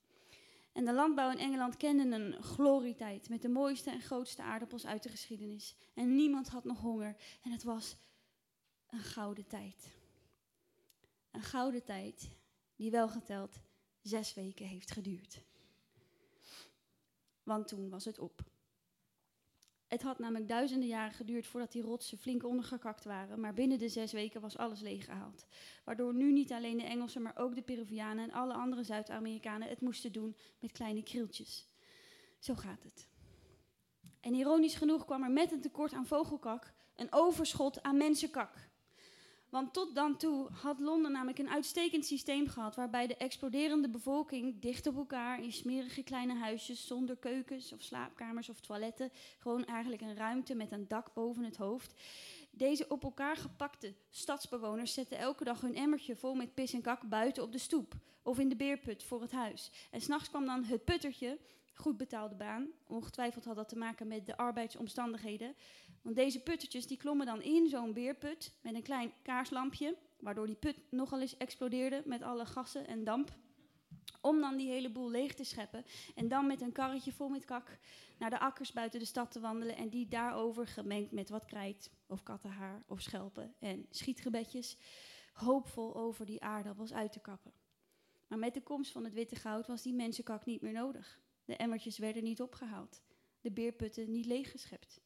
[0.71, 5.03] En de landbouw in Engeland kende een glorietijd met de mooiste en grootste aardappels uit
[5.03, 5.75] de geschiedenis.
[5.93, 7.97] En niemand had nog honger en het was
[8.89, 9.87] een gouden tijd.
[11.31, 12.29] Een gouden tijd
[12.75, 13.59] die wel geteld
[14.01, 15.41] zes weken heeft geduurd.
[17.49, 18.41] Want toen was het op.
[19.87, 23.89] Het had namelijk duizenden jaren geduurd voordat die rotsen flink ondergekakt waren, maar binnen de
[23.89, 25.45] zes weken was alles leeggehaald.
[25.83, 29.81] Waardoor nu niet alleen de Engelsen, maar ook de Peruvianen en alle andere Zuid-Amerikanen het
[29.81, 31.67] moesten doen met kleine krieltjes.
[32.39, 33.07] Zo gaat het.
[34.19, 38.68] En ironisch genoeg kwam er met een tekort aan vogelkak een overschot aan mensenkak.
[39.49, 44.61] Want tot dan toe had Londen namelijk een uitstekend systeem gehad waarbij de exploderende bevolking
[44.61, 50.01] dicht op elkaar in smerige kleine huisjes zonder keukens of slaapkamers of toiletten, gewoon eigenlijk
[50.01, 51.93] een ruimte met een dak boven het hoofd,
[52.51, 57.09] Deze op elkaar gepakte stadsbewoners zetten elke dag hun emmertje vol met pis en kak
[57.09, 59.71] buiten op de stoep of in de beerput voor het huis.
[59.91, 61.39] En s'nachts kwam dan het puttertje,
[61.73, 65.55] goed betaalde baan, ongetwijfeld had dat te maken met de arbeidsomstandigheden.
[66.01, 70.55] Want deze puttertjes die klommen dan in zo'n beerput met een klein kaarslampje, waardoor die
[70.55, 73.37] put nogal eens explodeerde met alle gassen en damp.
[74.21, 75.85] Om dan die hele boel leeg te scheppen.
[76.15, 77.79] En dan met een karretje vol met kak
[78.17, 79.75] naar de akkers buiten de stad te wandelen.
[79.75, 84.77] En die daarover gemengd met wat krijt, of kattenhaar, of schelpen en schietgebedjes.
[85.33, 87.53] Hoopvol over die aardappels uit te kappen.
[88.27, 91.21] Maar met de komst van het witte goud was die mensenkak niet meer nodig.
[91.45, 93.01] De emmertjes werden niet opgehaald.
[93.41, 95.01] De beerputten niet leeggeschept.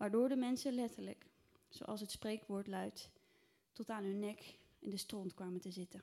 [0.00, 1.26] Waardoor de mensen letterlijk,
[1.68, 3.10] zoals het spreekwoord luidt,
[3.72, 6.02] tot aan hun nek in de stront kwamen te zitten.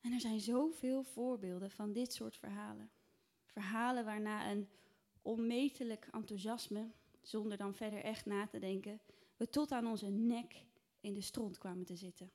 [0.00, 2.90] En er zijn zoveel voorbeelden van dit soort verhalen.
[3.44, 4.68] Verhalen waarna een
[5.22, 6.90] onmetelijk enthousiasme,
[7.22, 9.00] zonder dan verder echt na te denken,
[9.36, 10.64] we tot aan onze nek
[11.00, 12.30] in de stront kwamen te zitten.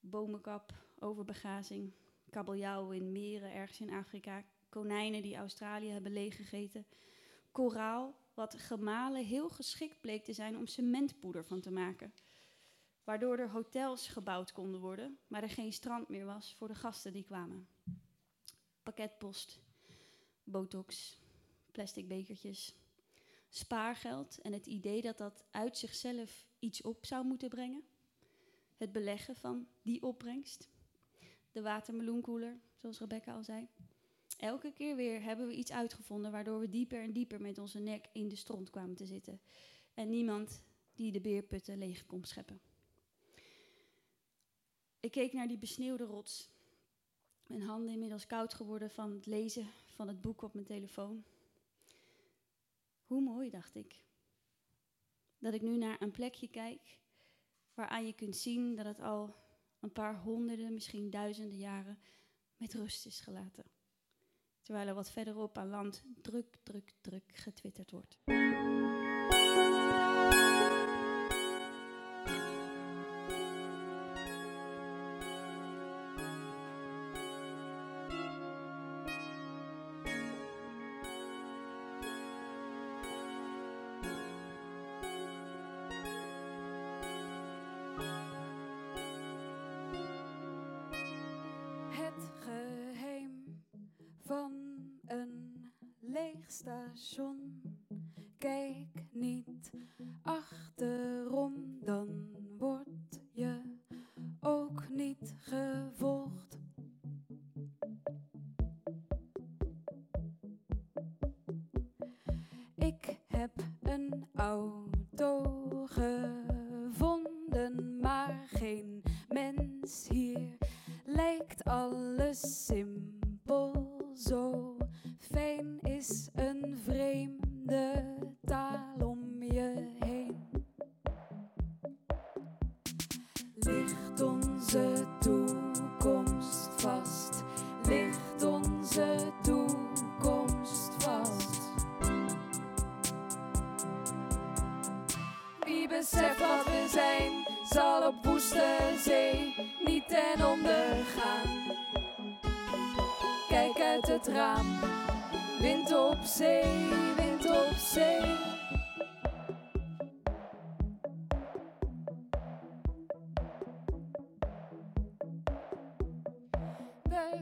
[0.00, 1.92] Bomenkap, overbegazing,
[2.30, 6.86] kabeljauw in meren ergens in Afrika, konijnen die Australië hebben leeggegeten,
[7.56, 12.12] koraal, wat gemalen heel geschikt bleek te zijn om cementpoeder van te maken
[13.06, 17.12] waardoor er hotels gebouwd konden worden, maar er geen strand meer was voor de gasten
[17.12, 17.68] die kwamen.
[18.82, 19.60] Pakketpost,
[20.44, 21.20] botox,
[21.72, 22.74] plastic bekertjes,
[23.48, 27.82] spaargeld en het idee dat dat uit zichzelf iets op zou moeten brengen.
[28.76, 30.68] Het beleggen van die opbrengst.
[31.52, 33.68] De watermeloenkoeler, zoals Rebecca al zei.
[34.36, 38.08] Elke keer weer hebben we iets uitgevonden waardoor we dieper en dieper met onze nek
[38.12, 39.40] in de stront kwamen te zitten.
[39.94, 40.62] En niemand
[40.94, 42.60] die de beerputten leeg kon scheppen.
[45.00, 46.50] Ik keek naar die besneeuwde rots.
[47.46, 51.24] Mijn handen inmiddels koud geworden van het lezen van het boek op mijn telefoon.
[53.06, 54.00] Hoe mooi, dacht ik.
[55.38, 56.98] Dat ik nu naar een plekje kijk
[57.74, 59.36] waaraan je kunt zien dat het al
[59.80, 61.98] een paar honderden, misschien duizenden jaren
[62.56, 63.75] met rust is gelaten.
[64.66, 68.18] Terwijl er wat verderop aan land druk, druk, druk getwitterd wordt.
[96.56, 97.62] Station.
[98.38, 99.45] Kijk niet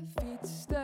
[0.04, 0.83] We fietsten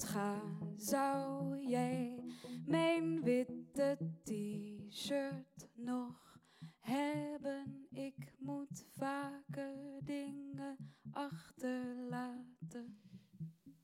[0.00, 0.42] doodga,
[0.76, 2.24] zou jij
[2.66, 6.38] mijn witte t-shirt nog
[6.78, 7.86] hebben?
[7.90, 9.74] Ik moet vaker
[10.04, 10.76] dingen
[11.10, 13.00] achterlaten.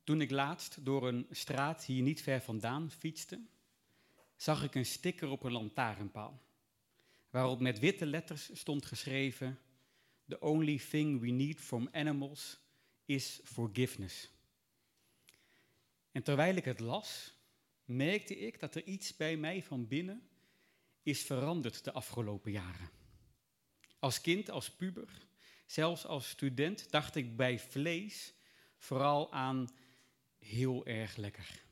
[0.05, 3.41] Toen ik laatst door een straat hier niet ver vandaan fietste,
[4.37, 6.43] zag ik een sticker op een lantaarnpaal,
[7.31, 9.59] waarop met witte letters stond geschreven:
[10.29, 12.61] The only thing we need from animals
[13.05, 14.36] is forgiveness.
[16.17, 17.35] En terwijl ik het las,
[17.85, 20.29] merkte ik dat er iets bij mij van binnen
[21.03, 22.91] is veranderd de afgelopen jaren.
[23.99, 25.27] Als kind, als puber,
[25.67, 28.35] zelfs als student dacht ik bij vlees
[28.77, 29.69] vooral aan
[30.39, 31.63] heel erg lekker.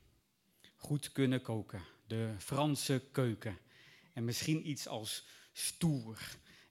[0.75, 3.57] Goed kunnen koken, de Franse keuken.
[4.13, 6.19] En misschien iets als stoer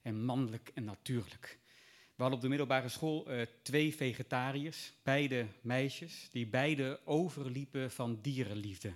[0.01, 1.59] en mannelijk en natuurlijk.
[2.15, 8.19] We hadden op de middelbare school uh, twee vegetariërs, beide meisjes, die beide overliepen van
[8.21, 8.95] dierenliefde.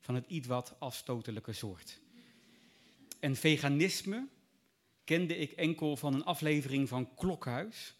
[0.00, 2.00] Van het iets wat afstotelijke soort.
[3.20, 4.28] En veganisme
[5.04, 7.94] kende ik enkel van een aflevering van Klokhuis,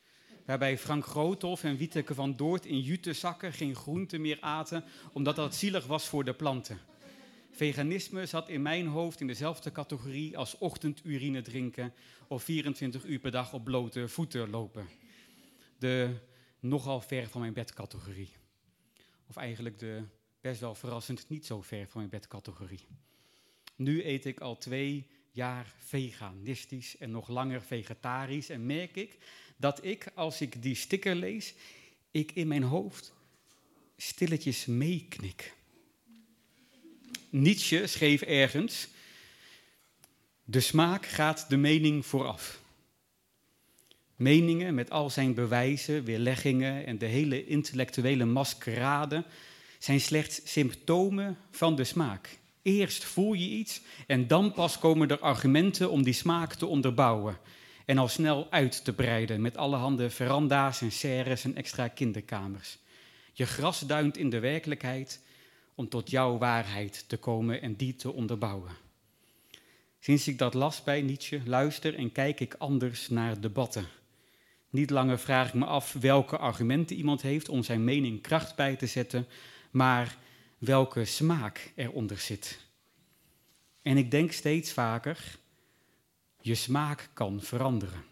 [0.45, 5.55] waarbij Frank Groothoff en Wieteke van Doort in jutezakken geen groente meer aten, omdat dat
[5.55, 6.81] zielig was voor de planten.
[7.57, 11.93] Veganisme zat in mijn hoofd in dezelfde categorie als ochtendurine drinken
[12.29, 14.89] of 24 uur per dag op blote voeten lopen.
[15.79, 16.15] De
[16.61, 18.31] nogal ver van mijn bed categorie.
[19.27, 20.03] Of eigenlijk de
[20.41, 22.87] best wel verrassend niet zo ver van mijn bed categorie.
[23.77, 29.19] Nu eet ik al twee jaar veganistisch en nog langer vegetarisch en merk ik
[29.57, 31.55] dat ik, als ik die sticker lees,
[32.11, 33.13] ik in mijn hoofd
[33.97, 35.56] stilletjes meeknik.
[37.37, 38.89] Nietzsche schreef ergens:
[40.45, 42.61] De smaak gaat de mening vooraf.
[44.17, 49.25] Meningen met al zijn bewijzen, weerleggingen en de hele intellectuele maskerade
[49.79, 52.39] zijn slechts symptomen van de smaak.
[52.63, 57.39] Eerst voel je iets en dan pas komen er argumenten om die smaak te onderbouwen.
[57.85, 62.79] En al snel uit te breiden met allerhande veranda's en serres en extra kinderkamers.
[63.33, 65.25] Je gras duint in de werkelijkheid
[65.77, 68.73] om tot jouw waarheid te komen en die te onderbouwen.
[69.99, 73.87] Sinds ik dat las bij Nietzsche, luister en kijk ik anders naar debatten.
[74.71, 78.77] Niet langer vraag ik me af welke argumenten iemand heeft om zijn mening kracht bij
[78.77, 79.27] te zetten,
[79.71, 80.17] maar
[80.59, 82.65] welke smaak eronder zit.
[83.83, 85.39] En ik denk steeds vaker,
[86.41, 88.05] je smaak kan veranderen.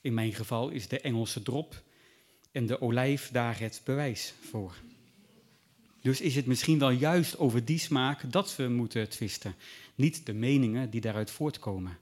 [0.00, 1.82] In mijn geval is de Engelse drop
[2.52, 4.74] en de olijf daar het bewijs voor.
[6.04, 9.54] Dus is het misschien wel juist over die smaak dat we moeten twisten,
[9.94, 11.98] niet de meningen die daaruit voortkomen.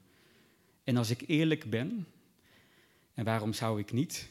[0.84, 2.06] En als ik eerlijk ben,
[3.14, 4.28] en waarom zou ik niet,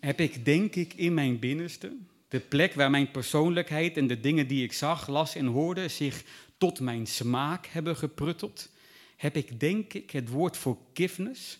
[0.00, 1.96] heb ik denk ik in mijn binnenste
[2.28, 6.24] de plek waar mijn persoonlijkheid en de dingen die ik zag, las en hoorde zich
[6.58, 8.70] tot mijn smaak hebben geprutteld,
[9.16, 11.58] heb ik denk ik het woord forgiveness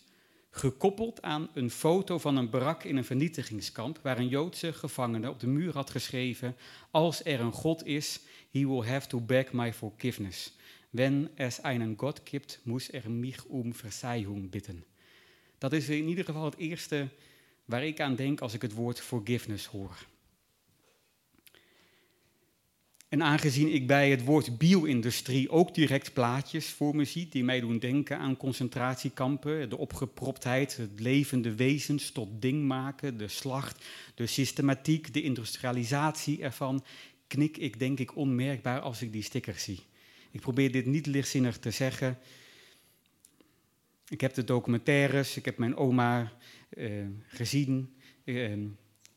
[0.54, 5.40] gekoppeld aan een foto van een barak in een vernietigingskamp, waar een Joodse gevangene op
[5.40, 6.56] de muur had geschreven:
[6.90, 10.56] Als er een God is, he will have to beg my forgiveness.
[10.90, 14.84] Wenn es einen Gott gibt, muss er mich um Verzeihung bitten.
[15.58, 17.08] Dat is in ieder geval het eerste
[17.64, 20.06] waar ik aan denk als ik het woord forgiveness hoor.
[23.14, 27.60] En aangezien ik bij het woord bio-industrie ook direct plaatjes voor me zie die mij
[27.60, 33.84] doen denken aan concentratiekampen, de opgeproptheid, het levende wezens tot ding maken, de slacht,
[34.14, 36.84] de systematiek, de industrialisatie ervan,
[37.26, 39.80] knik ik denk ik onmerkbaar als ik die stickers zie.
[40.30, 42.18] Ik probeer dit niet lichtzinnig te zeggen.
[44.08, 46.32] Ik heb de documentaires, ik heb mijn oma
[46.68, 46.90] eh,
[47.26, 47.94] gezien.
[48.24, 48.52] Eh,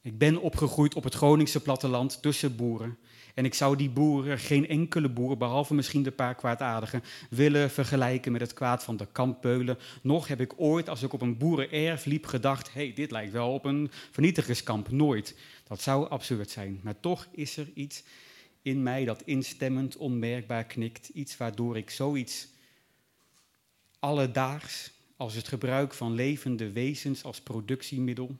[0.02, 2.98] ik ben opgegroeid op het Groningse platteland tussen boeren.
[3.38, 8.32] En ik zou die boeren, geen enkele boer, behalve misschien de paar kwaadaardigen, willen vergelijken
[8.32, 9.78] met het kwaad van de kampbeulen.
[10.02, 13.54] Nog heb ik ooit, als ik op een boerenerf liep, gedacht: hey, dit lijkt wel
[13.54, 14.92] op een vernietigingskamp.
[14.92, 15.36] Nooit.
[15.68, 16.80] Dat zou absurd zijn.
[16.84, 18.04] Maar toch is er iets
[18.62, 21.10] in mij dat instemmend, onmerkbaar knikt.
[21.10, 22.48] Iets waardoor ik zoiets
[24.00, 28.38] alledaags, als het gebruik van levende wezens als productiemiddel,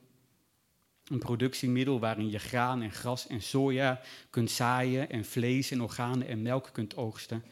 [1.08, 4.00] een productiemiddel waarin je graan en gras en soja
[4.30, 7.44] kunt zaaien en vlees en organen en melk kunt oogsten.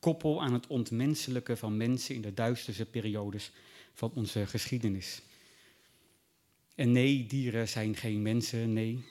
[0.00, 3.52] Koppel aan het ontmenselijke van mensen in de duisterste periodes
[3.94, 5.22] van onze geschiedenis.
[6.74, 9.04] En nee, dieren zijn geen mensen, nee.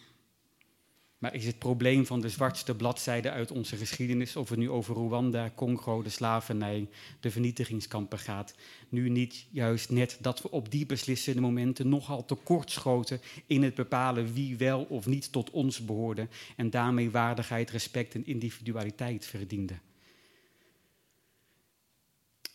[1.23, 4.95] Maar is het probleem van de zwartste bladzijde uit onze geschiedenis, of het nu over
[4.95, 8.55] Rwanda, Congo, de slavernij, de vernietigingskampen gaat,
[8.89, 14.33] nu niet juist net dat we op die beslissende momenten nogal tekortschoten in het bepalen
[14.33, 19.75] wie wel of niet tot ons behoorde en daarmee waardigheid, respect en individualiteit verdiende?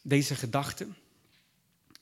[0.02, 0.86] Deze gedachte,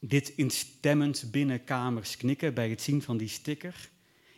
[0.01, 3.91] dit instemmend binnenkamers knikken bij het zien van die sticker,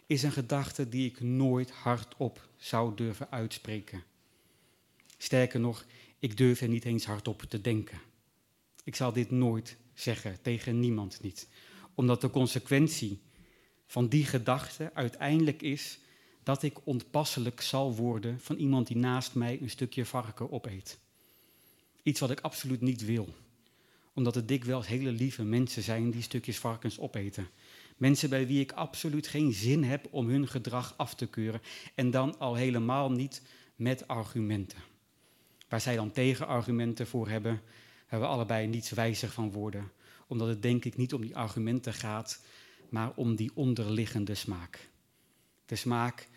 [0.09, 4.02] is een gedachte die ik nooit hardop zou durven uitspreken.
[5.18, 5.84] Sterker nog,
[6.18, 8.00] ik durf er niet eens hardop te denken.
[8.84, 11.48] Ik zal dit nooit zeggen, tegen niemand niet.
[11.94, 13.20] Omdat de consequentie
[13.86, 15.98] van die gedachte uiteindelijk is
[16.42, 20.98] dat ik ontpasselijk zal worden van iemand die naast mij een stukje varken opeet.
[22.02, 23.34] Iets wat ik absoluut niet wil.
[24.12, 27.48] Omdat het dikwijls hele lieve mensen zijn die stukjes varkens opeten.
[27.99, 31.61] Mensen bij wie ik absoluut geen zin heb om hun gedrag af te keuren.
[31.94, 33.42] En dan al helemaal niet
[33.76, 34.78] met argumenten.
[35.68, 37.61] Waar zij dan tegenargumenten voor hebben,
[38.07, 39.92] hebben we allebei niets wijzer van worden.
[40.26, 42.42] Omdat het denk ik niet om die argumenten gaat,
[42.88, 44.88] maar om die onderliggende smaak.
[45.66, 46.28] De smaak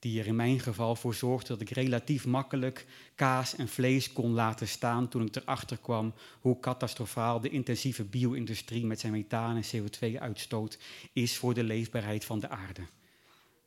[0.00, 4.30] die er in mijn geval voor zorgde dat ik relatief makkelijk kaas en vlees kon
[4.32, 9.64] laten staan toen ik erachter kwam hoe catastrofaal de intensieve bio-industrie met zijn methaan en
[9.64, 10.78] CO2-uitstoot
[11.12, 12.82] is voor de leefbaarheid van de aarde.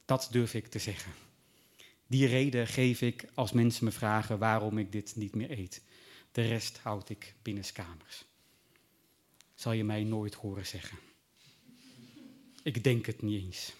[0.05, 1.11] Dat durf ik te zeggen.
[2.07, 5.81] Die reden geef ik als mensen me vragen waarom ik dit niet meer eet.
[6.31, 8.25] De rest houd ik binnenskamers.
[9.55, 10.97] Zal je mij nooit horen zeggen.
[12.63, 13.73] Ik denk het niet eens.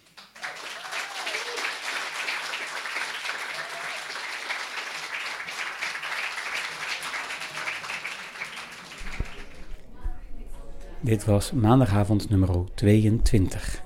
[11.04, 13.82] Dit was maandagavond nummer 22.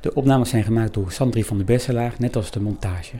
[0.00, 3.16] De opnames zijn gemaakt door Sandri van de Besselaar, net als de montage.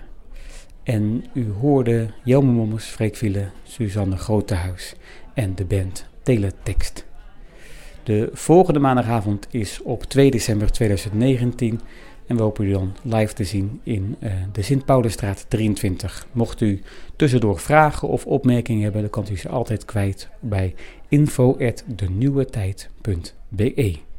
[0.83, 4.95] En u hoorde Jelme Mommers, Freek Suzanne Grotehuis
[5.35, 7.07] en de band Teletext.
[8.03, 11.81] De volgende maandagavond is op 2 december 2019
[12.27, 16.27] en we hopen u dan live te zien in uh, de Sint-Paulusstraat 23.
[16.33, 16.81] Mocht u
[17.17, 20.75] tussendoor vragen of opmerkingen hebben, dan kan u ze altijd kwijt bij
[21.15, 24.14] info.denieuwetijd.be.